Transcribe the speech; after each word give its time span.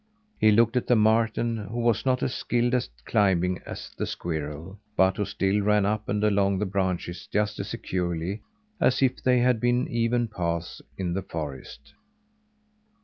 He 0.39 0.49
looked 0.51 0.75
at 0.75 0.87
the 0.87 0.95
marten, 0.95 1.57
who 1.67 1.79
was 1.79 2.07
not 2.07 2.23
as 2.23 2.33
skilled 2.33 2.73
at 2.73 2.89
climbing 3.05 3.61
as 3.67 3.91
the 3.95 4.07
squirrel, 4.07 4.79
but 4.97 5.17
who 5.17 5.25
still 5.25 5.61
ran 5.61 5.85
up 5.85 6.09
and 6.09 6.23
along 6.23 6.57
the 6.57 6.65
branches 6.65 7.27
just 7.31 7.59
as 7.59 7.67
securely 7.69 8.41
as 8.79 9.03
if 9.03 9.21
they 9.21 9.41
had 9.41 9.59
been 9.59 9.87
even 9.87 10.27
paths 10.27 10.81
in 10.97 11.13
the 11.13 11.21
forest. 11.21 11.93